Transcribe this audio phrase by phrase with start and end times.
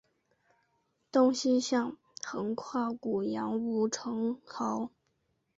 [1.11, 1.95] 东西向
[2.25, 4.89] 横跨古杨吴城壕。